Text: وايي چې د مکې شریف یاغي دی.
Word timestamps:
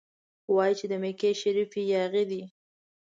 وايي 0.55 0.73
چې 0.79 0.85
د 0.91 0.93
مکې 1.03 1.29
شریف 1.41 1.71
یاغي 1.91 2.23
دی. 2.31 2.43